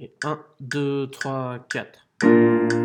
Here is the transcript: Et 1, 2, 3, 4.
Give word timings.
Et 0.00 0.12
1, 0.22 0.38
2, 0.60 1.08
3, 1.08 1.58
4. 1.68 2.77